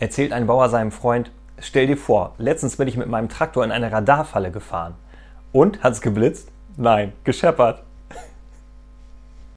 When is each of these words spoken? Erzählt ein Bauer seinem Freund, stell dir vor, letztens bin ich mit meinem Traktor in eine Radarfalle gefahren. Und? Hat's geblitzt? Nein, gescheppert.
Erzählt 0.00 0.32
ein 0.32 0.46
Bauer 0.46 0.70
seinem 0.70 0.92
Freund, 0.92 1.30
stell 1.58 1.86
dir 1.86 1.98
vor, 1.98 2.34
letztens 2.38 2.76
bin 2.76 2.88
ich 2.88 2.96
mit 2.96 3.08
meinem 3.08 3.28
Traktor 3.28 3.62
in 3.62 3.70
eine 3.70 3.92
Radarfalle 3.92 4.50
gefahren. 4.50 4.94
Und? 5.52 5.82
Hat's 5.82 6.00
geblitzt? 6.00 6.50
Nein, 6.78 7.12
gescheppert. 7.22 7.82